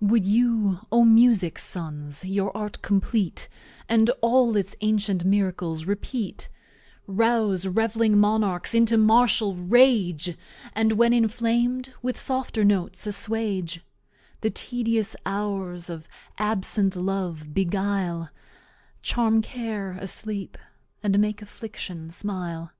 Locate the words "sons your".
1.62-2.56